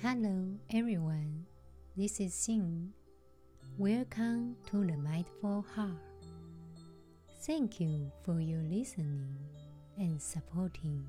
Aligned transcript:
Hello, 0.00 0.46
everyone. 0.72 1.44
This 1.96 2.20
is 2.20 2.32
Xin. 2.32 2.90
Welcome 3.76 4.54
to 4.70 4.86
the 4.86 4.96
Mindful 4.96 5.66
Heart. 5.74 5.98
Thank 7.42 7.80
you 7.80 8.12
for 8.22 8.38
your 8.40 8.62
listening 8.62 9.36
and 9.96 10.22
supporting. 10.22 11.04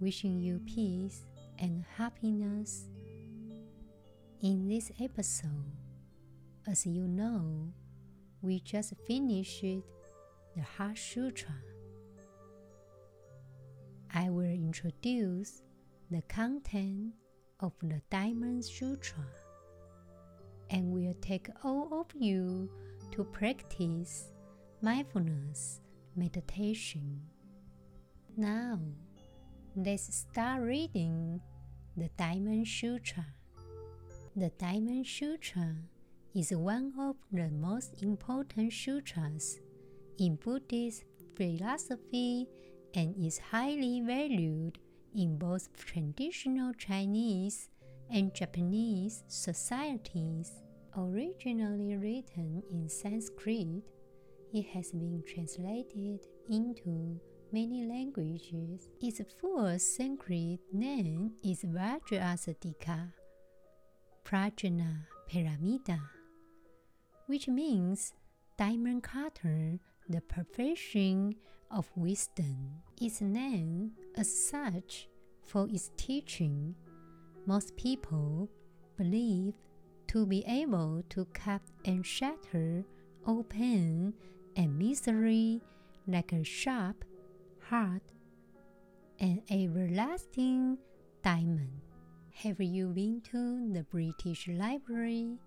Wishing 0.00 0.40
you 0.40 0.60
peace 0.66 1.24
and 1.60 1.84
happiness. 1.96 2.88
In 4.42 4.68
this 4.68 4.90
episode, 5.00 5.70
as 6.66 6.84
you 6.84 7.06
know, 7.06 7.72
we 8.42 8.58
just 8.58 8.94
finished 9.06 9.62
the 9.62 10.62
Heart 10.76 10.98
Sutra. 10.98 11.54
I 14.12 14.28
will 14.28 14.42
introduce 14.42 15.62
the 16.10 16.22
content 16.22 17.12
of 17.60 17.72
the 17.82 18.00
Diamond 18.10 18.64
Sutra 18.64 19.24
and 20.70 20.92
will 20.92 21.14
take 21.20 21.48
all 21.64 21.88
of 22.00 22.06
you 22.18 22.70
to 23.12 23.24
practice 23.24 24.30
mindfulness 24.82 25.80
meditation. 26.16 27.20
Now, 28.36 28.78
let's 29.76 30.14
start 30.14 30.62
reading 30.62 31.40
the 31.96 32.08
Diamond 32.16 32.66
Sutra. 32.66 33.26
The 34.36 34.50
Diamond 34.58 35.06
Sutra 35.06 35.76
is 36.34 36.52
one 36.52 36.92
of 36.98 37.16
the 37.32 37.50
most 37.50 38.02
important 38.02 38.72
sutras 38.72 39.60
in 40.18 40.36
Buddhist 40.36 41.04
philosophy 41.36 42.46
and 42.94 43.14
is 43.16 43.38
highly 43.38 44.00
valued 44.00 44.78
in 45.16 45.38
both 45.38 45.68
traditional 45.76 46.72
Chinese 46.74 47.68
and 48.10 48.34
Japanese 48.34 49.24
societies. 49.28 50.52
Originally 50.96 51.96
written 51.96 52.62
in 52.70 52.88
Sanskrit, 52.88 53.84
it 54.52 54.66
has 54.74 54.90
been 54.90 55.22
translated 55.26 56.18
into 56.50 57.20
many 57.52 57.86
languages. 57.86 58.88
Its 59.00 59.20
full 59.40 59.78
Sanskrit 59.78 60.58
name 60.72 61.32
is 61.44 61.62
Vajracchedika 61.62 63.12
Prajna 64.24 65.06
Paramita, 65.30 66.00
which 67.26 67.46
means 67.46 68.12
diamond 68.58 69.02
cutter, 69.04 69.78
the 70.08 70.20
perfection 70.20 71.36
of 71.70 71.88
wisdom. 71.94 72.82
Its 73.00 73.20
name, 73.20 73.92
as 74.16 74.32
such, 74.32 75.08
for 75.42 75.68
its 75.68 75.90
teaching, 75.96 76.74
most 77.46 77.76
people 77.76 78.48
believe 78.96 79.54
to 80.08 80.26
be 80.26 80.44
able 80.46 81.02
to 81.08 81.24
cut 81.32 81.62
and 81.84 82.04
shatter 82.04 82.84
all 83.26 83.44
pain 83.44 84.12
and 84.56 84.78
misery 84.78 85.60
like 86.06 86.32
a 86.32 86.44
sharp, 86.44 87.04
hard, 87.68 88.02
and 89.18 89.42
everlasting 89.50 90.78
diamond. 91.22 91.80
Have 92.32 92.60
you 92.60 92.88
been 92.88 93.20
to 93.32 93.72
the 93.72 93.84
British 93.84 94.48
Library? 94.48 95.38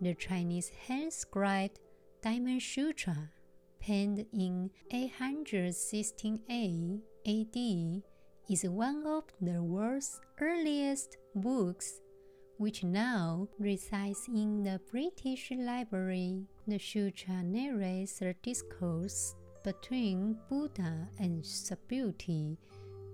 The 0.00 0.14
Chinese 0.14 0.70
hand-scribed 0.86 1.78
Diamond 2.22 2.62
Sutra 2.62 3.30
penned 3.80 4.26
in 4.32 4.70
816A 4.92 7.00
AD, 7.26 8.02
is 8.48 8.64
one 8.64 9.06
of 9.06 9.24
the 9.40 9.62
world's 9.62 10.20
earliest 10.40 11.18
books, 11.34 12.00
which 12.56 12.82
now 12.82 13.46
resides 13.58 14.26
in 14.28 14.62
the 14.62 14.80
British 14.90 15.50
Library. 15.50 16.46
The 16.66 16.78
Sutra 16.78 17.42
narrates 17.42 18.18
the 18.18 18.34
discourse 18.42 19.34
between 19.62 20.38
Buddha 20.48 21.08
and 21.18 21.44
Subhuti 21.44 22.56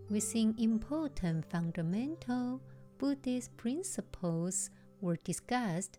within 0.08 0.54
important 0.58 1.50
fundamental 1.50 2.60
Buddhist 2.98 3.56
principles 3.56 4.70
were 5.00 5.16
discussed, 5.24 5.98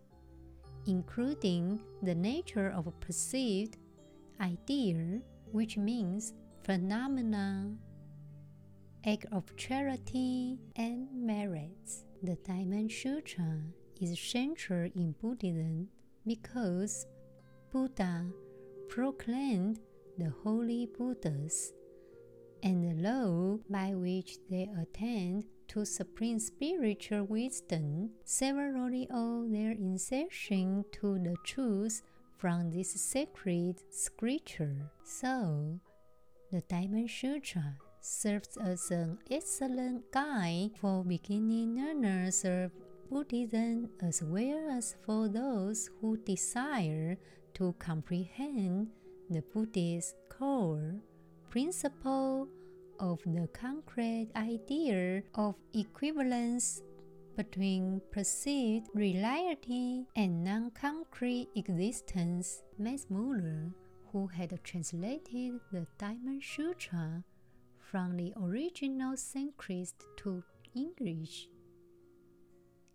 including 0.85 1.81
the 2.01 2.15
nature 2.15 2.69
of 2.69 2.97
perceived 3.01 3.77
idea, 4.39 5.19
which 5.51 5.77
means 5.77 6.33
phenomena, 6.63 7.75
act 9.07 9.25
of 9.31 9.55
charity, 9.55 10.59
and 10.75 11.07
merits. 11.13 12.03
The 12.23 12.35
Diamond 12.45 12.91
Sutra 12.91 13.61
is 14.01 14.19
central 14.19 14.89
in 14.95 15.15
Buddhism 15.21 15.87
because 16.25 17.07
Buddha 17.71 18.25
proclaimed 18.89 19.79
the 20.17 20.33
holy 20.43 20.89
Buddhas 20.97 21.73
and 22.63 22.83
the 22.83 23.09
law 23.09 23.59
by 23.69 23.93
which 23.93 24.39
they 24.49 24.67
attained 24.81 25.45
to 25.69 25.85
supreme 25.85 26.39
spiritual 26.39 27.23
wisdom 27.23 28.09
severally 28.25 29.07
owe 29.13 29.47
their 29.47 29.71
insertion 29.71 30.83
to 30.91 31.19
the 31.19 31.35
truth 31.43 32.01
from 32.37 32.71
this 32.71 32.91
sacred 32.99 33.75
scripture. 33.91 34.91
So, 35.03 35.79
the 36.51 36.61
Diamond 36.61 37.09
Sutra 37.09 37.77
serves 38.01 38.57
as 38.57 38.91
an 38.91 39.17
excellent 39.29 40.11
guide 40.11 40.71
for 40.79 41.03
beginning 41.03 41.75
learners 41.75 42.45
of 42.45 42.71
Buddhism 43.09 43.89
as 44.01 44.21
well 44.21 44.69
as 44.69 44.95
for 45.05 45.27
those 45.27 45.89
who 45.99 46.17
desire 46.17 47.17
to 47.53 47.73
comprehend 47.79 48.87
the 49.29 49.41
Buddhist 49.53 50.15
core 50.29 50.95
principle 51.49 52.47
of 52.99 53.19
the 53.25 53.47
concrete 53.53 54.29
idea 54.35 55.23
of 55.35 55.55
equivalence 55.73 56.81
between 57.35 58.01
perceived 58.11 58.89
reality 58.95 60.05
and 60.15 60.43
non 60.43 60.71
concrete 60.71 61.47
existence. 61.55 62.63
Max 62.79 63.05
Muller, 63.09 63.71
who 64.11 64.27
had 64.27 64.57
translated 64.63 65.59
the 65.71 65.85
Diamond 65.97 66.43
Sutra 66.43 67.23
from 67.91 68.17
the 68.17 68.33
original 68.41 69.15
Sanskrit 69.15 69.93
to 70.17 70.43
English, 70.75 71.47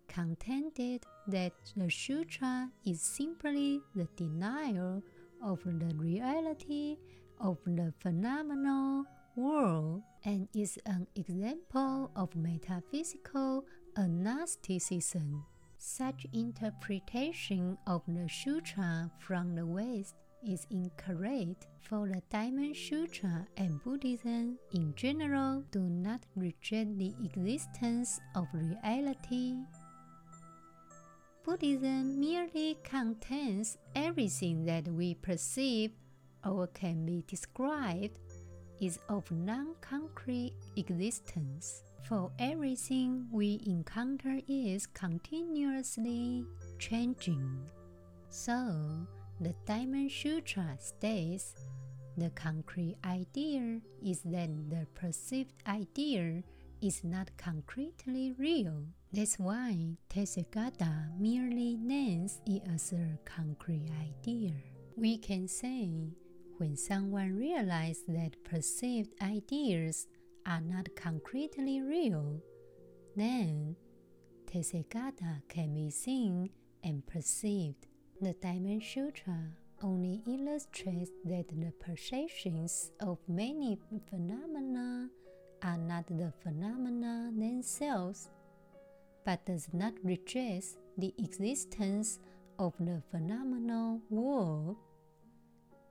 contended 0.07 1.03
that 1.27 1.53
the 1.75 1.89
sutra 1.89 2.69
is 2.85 3.01
simply 3.01 3.81
the 3.95 4.07
denial 4.15 5.01
of 5.41 5.63
the 5.63 5.95
reality 5.95 6.97
of 7.39 7.57
the 7.65 7.91
phenomenal 7.99 9.05
world 9.35 10.03
and 10.25 10.47
is 10.53 10.77
an 10.85 11.07
example 11.15 12.11
of 12.15 12.35
metaphysical 12.35 13.65
agnosticism. 13.97 15.43
Such 15.77 16.25
interpretation 16.31 17.77
of 17.87 18.03
the 18.07 18.29
sutra 18.29 19.11
from 19.19 19.55
the 19.55 19.65
West 19.65 20.15
is 20.47 20.67
incorrect, 20.69 21.67
for 21.81 22.07
the 22.07 22.21
Diamond 22.29 22.75
Sutra 22.75 23.47
and 23.57 23.83
Buddhism 23.83 24.57
in 24.73 24.93
general 24.95 25.63
do 25.71 25.81
not 25.81 26.25
reject 26.35 26.97
the 26.97 27.13
existence 27.23 28.19
of 28.35 28.47
reality. 28.53 29.55
Buddhism 31.45 32.19
merely 32.19 32.77
contains 32.83 33.77
everything 33.95 34.65
that 34.65 34.87
we 34.87 35.15
perceive 35.15 35.91
or 36.45 36.67
can 36.67 37.05
be 37.05 37.23
described 37.27 38.19
is 38.79 38.99
of 39.09 39.29
non 39.31 39.75
concrete 39.81 40.53
existence. 40.75 41.83
For 42.03 42.31
everything 42.37 43.27
we 43.31 43.61
encounter 43.65 44.39
is 44.47 44.87
continuously 44.87 46.43
changing. 46.77 47.69
So, 48.29 49.07
the 49.43 49.53
Diamond 49.65 50.09
Sutra 50.09 50.77
states 50.79 51.53
the 52.15 52.29
concrete 52.29 52.95
idea 53.05 53.81
is 54.01 54.21
that 54.23 54.49
the 54.69 54.87
perceived 54.95 55.53
idea 55.67 56.43
is 56.81 57.03
not 57.03 57.35
concretely 57.37 58.33
real. 58.37 58.85
That's 59.11 59.37
why 59.37 59.97
Tathagata 60.09 61.19
merely 61.19 61.75
names 61.75 62.39
it 62.45 62.63
as 62.73 62.93
a 62.93 63.17
concrete 63.25 63.89
idea. 64.01 64.53
We 64.95 65.17
can 65.17 65.47
say 65.47 65.89
when 66.57 66.77
someone 66.77 67.35
realizes 67.35 68.03
that 68.07 68.43
perceived 68.45 69.13
ideas 69.21 70.07
are 70.45 70.61
not 70.61 70.95
concretely 70.95 71.81
real, 71.81 72.41
then 73.15 73.75
Tathagata 74.45 75.41
can 75.49 75.73
be 75.73 75.89
seen 75.89 76.49
and 76.83 77.05
perceived. 77.05 77.87
The 78.23 78.31
Diamond 78.41 78.81
Sutra 78.81 79.37
only 79.81 80.21
illustrates 80.25 81.11
that 81.25 81.49
the 81.49 81.73
perceptions 81.77 82.93
of 83.01 83.17
many 83.27 83.77
phenomena 84.09 85.09
are 85.61 85.77
not 85.77 86.07
the 86.07 86.31
phenomena 86.41 87.33
themselves, 87.37 88.29
but 89.25 89.45
does 89.45 89.67
not 89.73 89.95
reject 90.05 90.77
the 90.97 91.13
existence 91.17 92.19
of 92.59 92.73
the 92.79 93.03
phenomenal 93.11 93.99
world. 94.09 94.77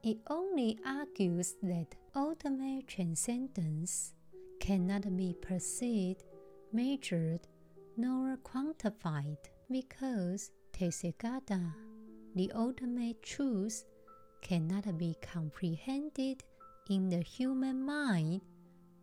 It 0.01 0.17
only 0.25 0.79
argues 0.87 1.53
that 1.61 1.93
ultimate 2.15 2.87
transcendence 2.87 4.15
cannot 4.59 5.15
be 5.15 5.35
perceived, 5.39 6.23
measured, 6.71 7.41
nor 7.95 8.37
quantified 8.37 9.37
because 9.69 10.49
Tathagata, 10.73 11.71
the 12.35 12.51
ultimate 12.53 13.21
truth, 13.23 13.85
cannot 14.41 14.97
be 14.97 15.15
comprehended 15.21 16.43
in 16.89 17.09
the 17.09 17.21
human 17.21 17.83
mind 17.85 18.41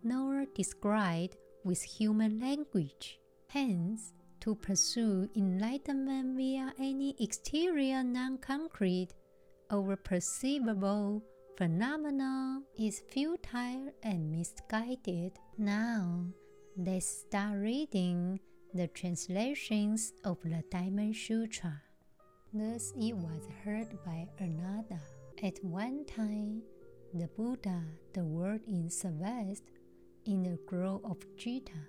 nor 0.02 0.46
described 0.54 1.36
with 1.64 1.82
human 1.82 2.40
language. 2.40 3.18
Hence, 3.48 4.12
to 4.40 4.54
pursue 4.54 5.28
enlightenment 5.36 6.36
via 6.36 6.72
any 6.78 7.14
exterior 7.18 8.02
non 8.02 8.38
concrete 8.38 9.08
or 9.70 9.96
perceivable 9.96 11.22
phenomena 11.56 12.62
is 12.78 13.02
futile 13.10 13.92
and 14.02 14.30
misguided. 14.30 15.32
Now, 15.58 16.24
let's 16.76 17.06
start 17.06 17.58
reading 17.58 18.40
the 18.72 18.88
translations 18.88 20.12
of 20.24 20.38
the 20.42 20.62
Diamond 20.70 21.16
Sutra. 21.16 21.82
Thus, 22.52 22.92
it 22.96 23.16
was 23.16 23.46
heard 23.64 23.96
by 24.04 24.26
Ananda. 24.40 25.00
At 25.40 25.64
one 25.64 26.04
time, 26.04 26.62
the 27.14 27.28
Buddha, 27.28 27.80
the 28.12 28.24
world 28.24 28.62
in 28.66 28.88
Savatthi, 28.88 29.62
in 30.26 30.42
the 30.42 30.58
grove 30.66 31.04
of 31.04 31.24
Jeta, 31.36 31.86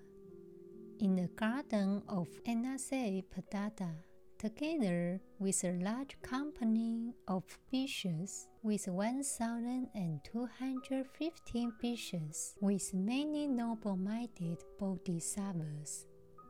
in 0.99 1.15
the 1.15 1.29
garden 1.35 2.03
of 2.07 2.27
Anathapindada, 2.45 3.95
together 4.37 5.19
with 5.39 5.63
a 5.63 5.79
large 5.81 6.21
company 6.21 7.15
of 7.27 7.43
bhikshus, 7.73 8.45
with 8.61 8.87
1,215 8.87 11.73
bhikshus, 11.83 12.53
with 12.61 12.93
many 12.93 13.47
noble-minded 13.47 14.63
bodhisattvas. 14.79 16.05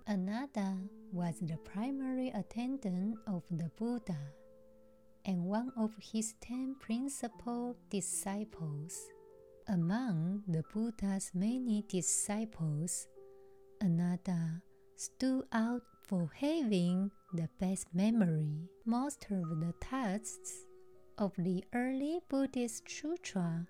Ananda 0.08 0.78
was 1.12 1.36
the 1.42 1.58
primary 1.58 2.30
attendant 2.30 3.18
of 3.28 3.44
the 3.52 3.70
Buddha 3.78 4.18
and 5.26 5.46
one 5.46 5.72
of 5.78 5.92
his 6.00 6.34
ten 6.42 6.76
principal 6.80 7.78
disciples. 7.90 9.00
Among 9.68 10.44
the 10.48 10.64
Buddha's 10.74 11.32
many 11.34 11.86
disciples, 11.88 13.08
Ananda 13.82 14.62
stood 14.96 15.44
out 15.52 15.84
for 16.08 16.32
having 16.36 17.12
the 17.34 17.48
best 17.60 17.88
memory. 17.94 18.70
Most 18.86 19.26
of 19.30 19.60
the 19.60 19.74
texts 19.80 20.66
of 21.18 21.32
the 21.38 21.64
early 21.74 22.20
Buddhist 22.28 22.90
sutra 22.90 23.68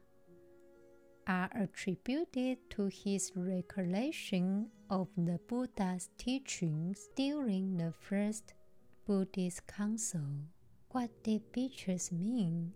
are 1.27 1.49
attributed 1.55 2.57
to 2.71 2.87
his 2.87 3.31
recollection 3.35 4.67
of 4.89 5.07
the 5.17 5.39
Buddha's 5.47 6.09
teachings 6.17 7.09
during 7.15 7.77
the 7.77 7.93
first 7.99 8.53
Buddhist 9.05 9.67
council. 9.67 10.45
What 10.91 11.09
did 11.23 11.51
bhikshus 11.53 12.11
mean? 12.11 12.73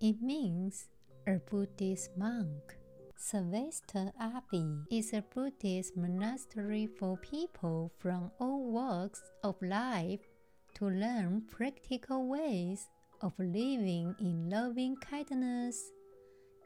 It 0.00 0.20
means 0.20 0.88
a 1.26 1.38
Buddhist 1.38 2.10
monk. 2.16 2.76
Sravasti 3.18 4.12
Abbey 4.20 4.84
is 4.90 5.12
a 5.12 5.22
Buddhist 5.22 5.96
monastery 5.96 6.86
for 6.86 7.16
people 7.16 7.90
from 7.98 8.30
all 8.38 8.70
walks 8.70 9.22
of 9.42 9.60
life 9.62 10.20
to 10.74 10.86
learn 10.90 11.42
practical 11.50 12.28
ways 12.28 12.88
of 13.22 13.32
living 13.38 14.14
in 14.20 14.50
loving 14.50 14.96
kindness, 14.96 15.90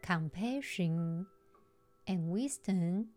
compassion, 0.03 1.27
and 2.07 2.29
wisdom, 2.29 3.09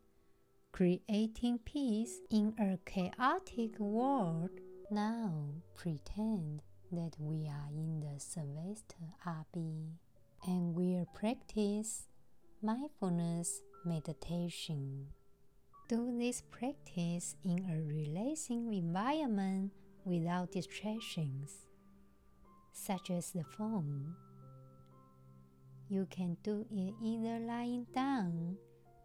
creating 0.72 1.60
peace 1.66 2.20
in 2.30 2.54
a 2.60 2.78
chaotic 2.90 3.80
world. 3.80 4.50
Now 4.92 5.46
pretend 5.76 6.62
that 6.92 7.16
we 7.20 7.48
are 7.48 7.72
in 7.72 8.02
the 8.02 8.20
Sravasti 8.20 9.16
Abbey 9.26 9.98
and 10.46 10.76
we'll 10.76 11.08
practice 11.16 12.08
mindfulness 12.62 13.62
meditation. 13.86 15.08
Do 15.88 16.18
this 16.18 16.44
practice 16.52 17.36
in 17.44 17.66
a 17.70 17.82
relaxing 17.82 18.74
environment 18.74 19.72
without 20.06 20.52
distractions, 20.52 21.66
such 22.72 23.10
as 23.10 23.32
the 23.32 23.44
phone. 23.44 24.16
You 25.94 26.08
can 26.10 26.38
do 26.42 26.66
it 26.72 26.96
either 27.04 27.38
lying 27.38 27.86
down 27.94 28.58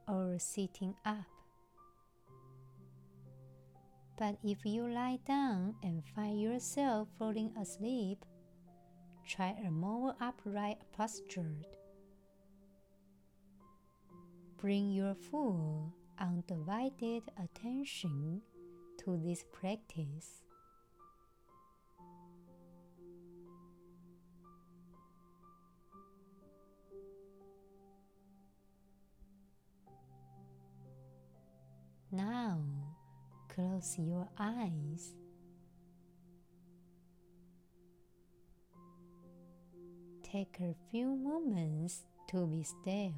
or 0.08 0.38
sitting 0.38 0.94
up. 1.04 1.28
But 4.16 4.38
if 4.42 4.64
you 4.64 4.88
lie 4.88 5.18
down 5.26 5.74
and 5.82 6.02
find 6.16 6.40
yourself 6.40 7.08
falling 7.18 7.52
asleep, 7.60 8.24
try 9.28 9.54
a 9.66 9.70
more 9.70 10.14
upright 10.18 10.78
posture. 10.96 11.60
Bring 14.56 14.90
your 14.90 15.14
full, 15.14 15.92
undivided 16.18 17.24
attention 17.36 18.40
to 19.04 19.20
this 19.22 19.44
practice. 19.52 20.40
Now, 32.18 32.58
close 33.48 33.96
your 33.96 34.28
eyes 34.36 35.14
take 40.32 40.58
a 40.60 40.74
few 40.90 41.16
moments 41.16 42.04
to 42.28 42.46
be 42.46 42.62
still. 42.62 43.14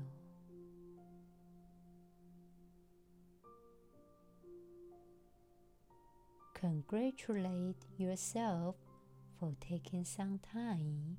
Congratulate 6.55 7.82
yourself 7.98 8.77
for 9.39 9.55
taking 9.60 10.05
some 10.05 10.39
time 10.53 11.17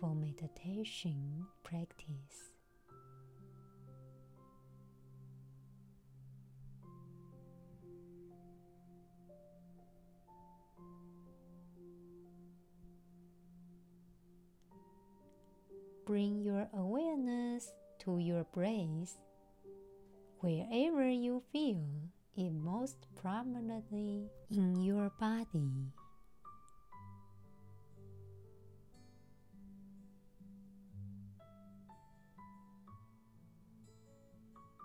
for 0.00 0.14
meditation 0.14 1.44
practice. 1.64 2.51
Bring 16.12 16.42
your 16.42 16.68
awareness 16.74 17.72
to 17.98 18.18
your 18.18 18.44
breath 18.52 19.16
wherever 20.40 21.08
you 21.08 21.42
feel 21.50 21.88
it 22.36 22.52
most 22.52 23.06
prominently 23.16 24.28
in 24.50 24.78
your 24.82 25.10
body. 25.18 25.70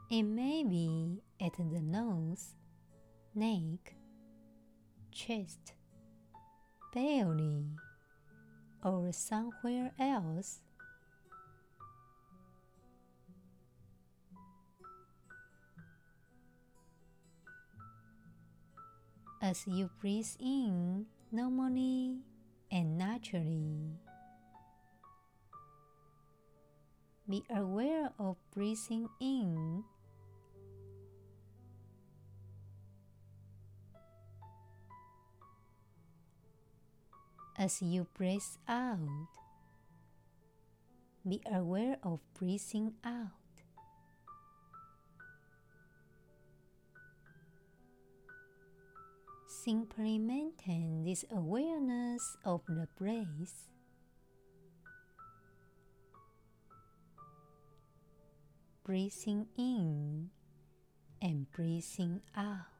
It 0.10 0.24
may 0.24 0.64
be 0.64 1.22
at 1.42 1.58
the 1.58 1.82
nose, 1.82 2.54
neck, 3.36 3.96
chest, 5.12 5.74
belly, 6.94 7.66
or 8.82 9.12
somewhere 9.12 9.92
else 10.00 10.62
as 19.42 19.68
you 19.68 19.90
breathe 20.00 20.30
in 20.40 21.06
normally 21.32 22.18
and 22.72 22.98
naturally. 22.98 24.00
Be 27.30 27.44
aware 27.50 28.12
of 28.18 28.38
breathing 28.54 29.10
in 29.20 29.84
as 37.58 37.82
you 37.82 38.08
breathe 38.16 38.42
out. 38.68 39.28
Be 41.28 41.42
aware 41.52 41.98
of 42.04 42.20
breathing 42.34 42.94
out. 43.04 43.47
Simply 49.68 50.18
maintain 50.18 51.04
this 51.04 51.26
awareness 51.30 52.38
of 52.46 52.62
the 52.70 52.88
breath. 52.98 53.68
Breathing 58.86 59.48
in 59.58 60.30
and 61.22 61.52
breathing 61.52 62.22
out. 62.34 62.77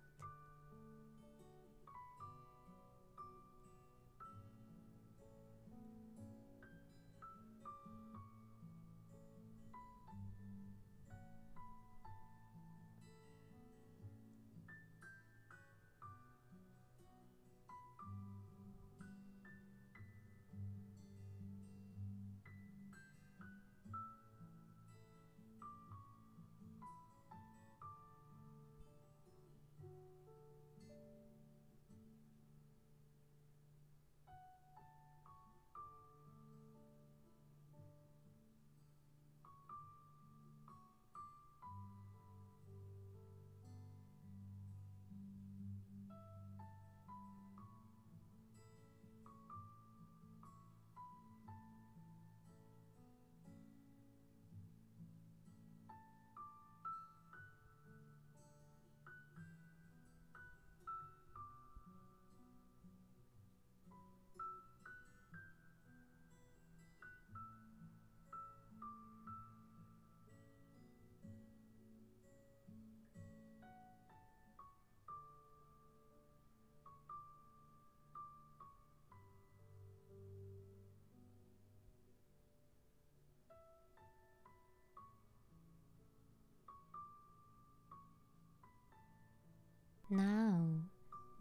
Now, 90.10 90.88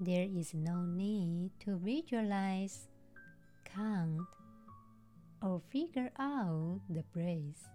there 0.00 0.26
is 0.26 0.52
no 0.52 0.82
need 0.82 1.52
to 1.60 1.78
visualize, 1.78 2.88
count, 3.64 4.26
or 5.40 5.62
figure 5.70 6.10
out 6.18 6.80
the 6.90 7.04
breath. 7.14 7.70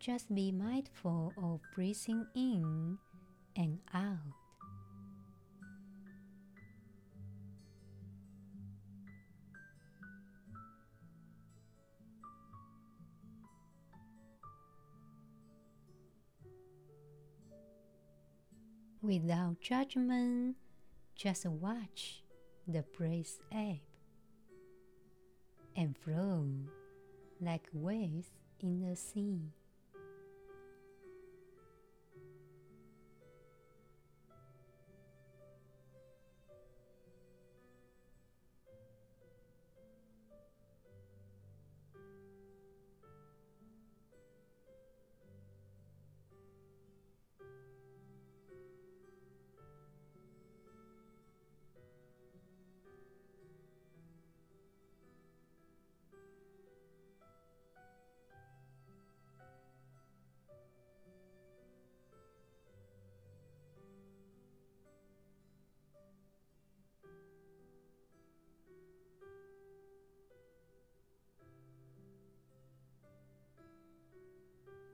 Just 0.00 0.34
be 0.34 0.50
mindful 0.50 1.32
of 1.38 1.60
breathing 1.74 2.26
in 2.34 2.98
and 3.56 3.78
out. 3.94 4.43
Without 19.04 19.60
judgment, 19.60 20.56
just 21.14 21.44
watch 21.44 22.22
the 22.66 22.82
breath 22.96 23.38
ebb 23.52 23.80
and 25.76 25.94
flow 25.94 26.46
like 27.38 27.68
waves 27.74 28.28
in 28.60 28.80
the 28.80 28.96
sea. 28.96 29.42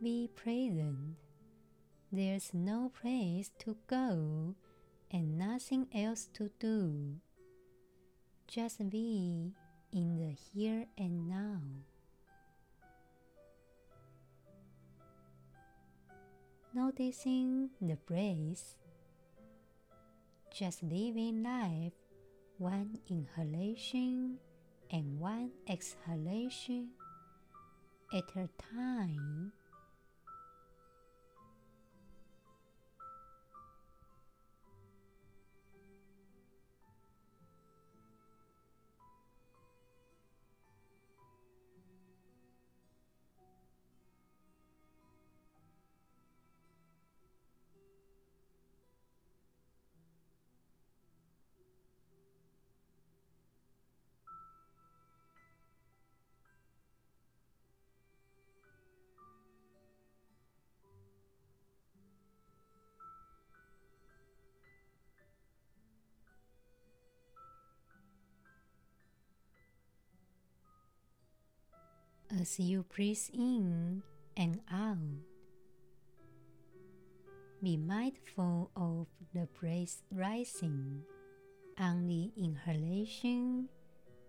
Be 0.02 0.30
present. 0.34 1.16
There's 2.10 2.54
no 2.54 2.90
place 3.02 3.50
to 3.58 3.76
go 3.86 4.54
and 5.10 5.36
nothing 5.36 5.88
else 5.94 6.26
to 6.34 6.50
do. 6.58 7.16
Just 8.46 8.88
be 8.88 9.52
in 9.92 10.16
the 10.16 10.34
here 10.54 10.86
and 10.96 11.28
now. 11.28 11.60
Noticing 16.72 17.68
the 17.82 17.96
breath, 17.96 18.76
just 20.50 20.82
living 20.82 21.42
life 21.42 21.92
one 22.56 22.98
inhalation 23.08 24.38
and 24.90 25.18
one 25.18 25.50
exhalation 25.68 26.88
at 28.14 28.24
a 28.36 28.48
time. 28.74 29.52
As 72.38 72.60
you 72.60 72.84
breathe 72.94 73.18
in 73.32 74.02
and 74.36 74.60
out. 74.72 74.96
Be 77.62 77.76
mindful 77.76 78.70
of 78.76 79.06
the 79.34 79.48
breath 79.58 80.02
rising 80.12 81.02
on 81.78 82.06
the 82.06 82.30
inhalation 82.36 83.68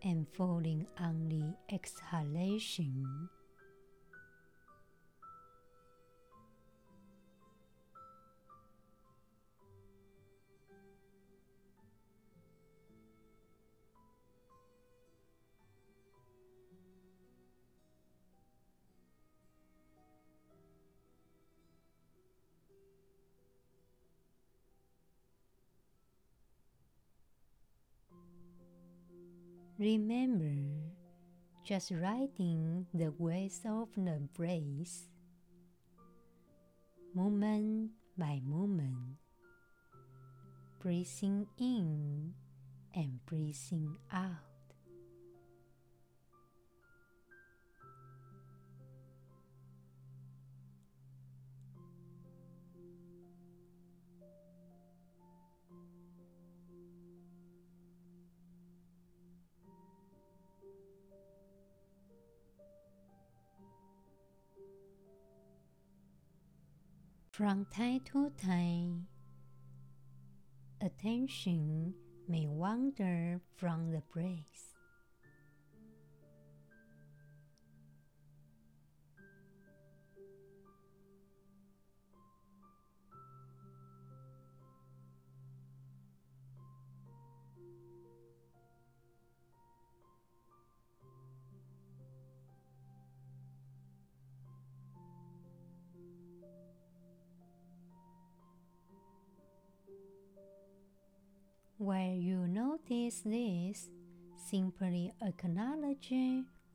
and 0.03 0.27
falling 0.33 0.87
on 0.99 1.29
the 1.29 1.73
exhalation. 1.73 3.29
Remember, 29.81 30.53
just 31.65 31.89
riding 31.89 32.85
the 32.93 33.11
waves 33.17 33.61
of 33.65 33.89
the 33.97 34.21
breeze, 34.31 35.07
moment 37.15 37.89
by 38.15 38.39
moment, 38.45 39.17
breathing 40.79 41.47
in 41.57 42.31
and 42.93 43.25
breathing 43.25 43.97
out. 44.13 44.50
From 67.41 67.65
time 67.73 68.01
to 68.11 68.29
time, 68.37 69.07
attention 70.79 71.95
may 72.27 72.45
wander 72.45 73.41
from 73.57 73.89
the 73.89 74.03
breath. 74.13 74.70
Where 101.81 102.13
you 102.13 102.45
notice 102.47 103.21
this, 103.25 103.89
simply 104.37 105.11
acknowledge 105.19 106.13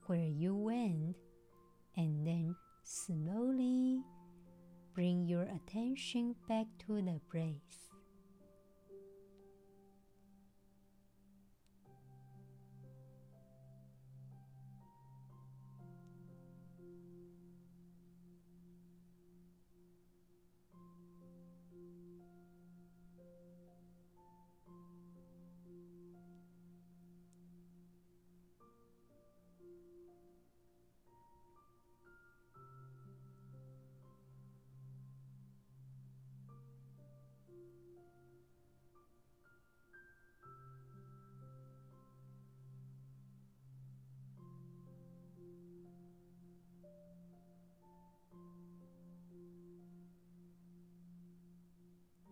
where 0.06 0.18
you 0.18 0.56
went 0.56 1.14
and 1.96 2.26
then 2.26 2.56
slowly 2.82 4.02
bring 4.96 5.24
your 5.28 5.44
attention 5.44 6.34
back 6.48 6.66
to 6.88 6.96
the 6.96 7.20
breath. 7.30 7.85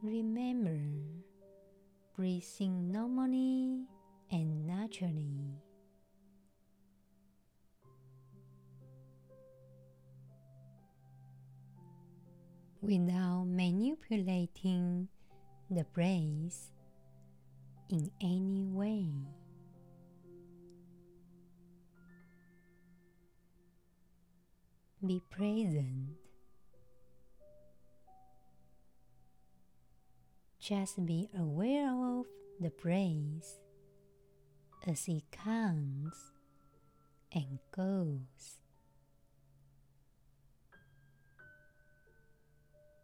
Remember, 0.04 0.78
breathing 2.14 2.92
normally 2.92 3.86
and 4.30 4.66
naturally. 4.66 5.56
Without 12.82 13.44
manipulating 13.46 15.08
the 15.70 15.84
breath 15.94 16.70
in 17.88 18.10
any 18.20 18.66
way. 18.66 19.08
Be 25.02 25.22
present 25.30 26.23
Just 30.64 31.04
be 31.04 31.28
aware 31.38 31.90
of 31.90 32.24
the 32.58 32.70
breath 32.70 33.60
as 34.86 35.06
it 35.08 35.24
comes 35.30 36.14
and 37.30 37.58
goes. 37.70 38.60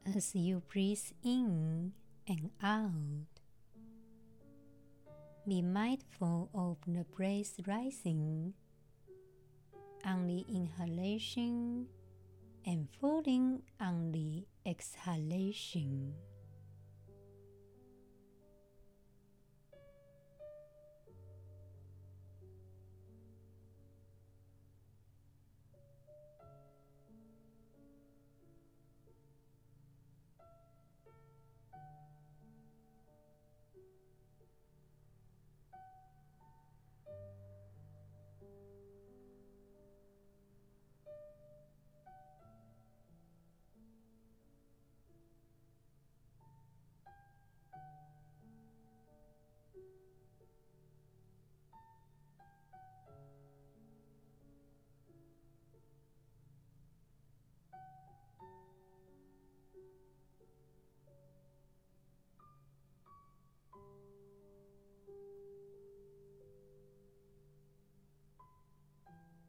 As 0.06 0.34
you 0.34 0.62
breathe 0.72 1.04
in 1.22 1.92
and 2.26 2.50
out, 2.62 3.42
be 5.46 5.60
mindful 5.60 6.48
of 6.54 6.78
the 6.86 7.04
breath 7.14 7.60
rising 7.66 8.54
on 10.06 10.26
the 10.26 10.46
inhalation 10.48 11.88
and 12.64 12.88
falling 12.98 13.60
on 13.78 14.12
the 14.12 14.46
exhalation. 14.64 16.14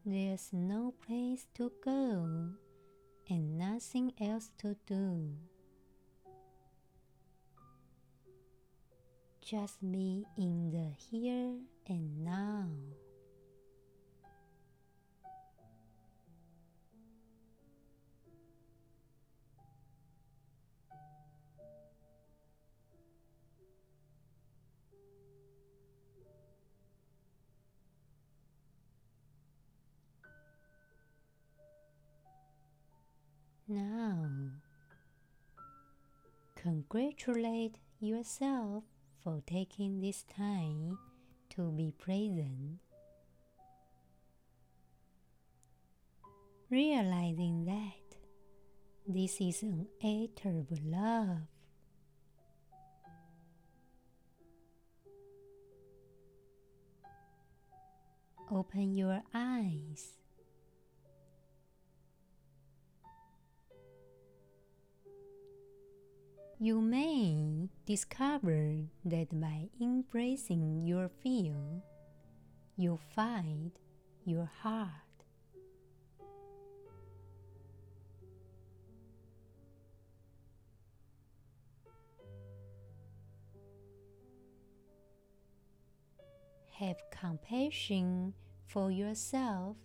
There's 0.04 0.50
no 0.52 0.96
place 1.06 1.46
to 1.54 1.72
go 1.86 2.50
and 3.30 3.58
nothing 3.60 4.14
else 4.20 4.50
to 4.58 4.76
do. 4.88 5.30
Just 9.44 9.80
be 9.80 10.26
in 10.38 10.72
the 10.72 10.90
here 10.98 11.54
and 11.88 12.24
now. 12.24 12.68
Now, 33.72 34.28
congratulate 36.58 37.78
yourself 38.02 38.84
for 39.24 39.42
taking 39.48 40.02
this 40.02 40.24
time 40.24 40.98
to 41.52 41.72
be 41.72 41.94
present. 41.98 42.80
Realizing 46.70 47.64
that 47.64 48.18
this 49.08 49.40
is 49.40 49.64
an 49.64 49.88
of 50.44 50.84
love. 50.86 51.48
open 58.54 58.94
your 58.94 59.24
eyes. 59.34 60.21
You 66.64 66.80
may 66.80 67.70
discover 67.88 68.86
that 69.06 69.30
by 69.34 69.70
embracing 69.82 70.86
your 70.86 71.10
fear, 71.10 71.56
you 72.78 73.00
find 73.16 73.72
your 74.26 74.46
heart. 74.62 74.92
Have 86.78 87.02
compassion 87.10 88.36
for 88.68 88.92
yourself 88.92 89.78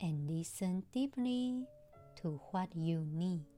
and 0.00 0.30
listen 0.30 0.84
deeply 0.94 1.66
to 2.22 2.40
what 2.52 2.74
you 2.74 3.04
need. 3.12 3.57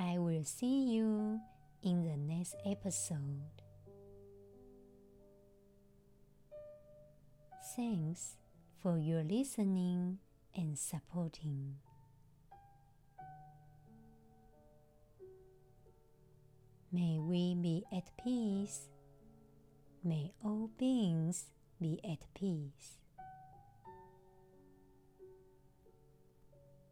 I 0.00 0.16
will 0.16 0.44
see 0.44 0.84
you 0.94 1.40
in 1.82 2.04
the 2.04 2.16
next 2.16 2.56
episode. 2.64 3.60
Thanks 7.76 8.36
for 8.82 8.96
your 8.96 9.22
listening 9.22 10.18
and 10.56 10.78
supporting. 10.78 11.74
May 16.90 17.18
we 17.18 17.54
be 17.54 17.84
at 17.94 18.10
peace. 18.24 18.88
May 20.02 20.32
all 20.42 20.70
beings 20.78 21.50
be 21.78 22.00
at 22.02 22.26
peace. 22.32 22.99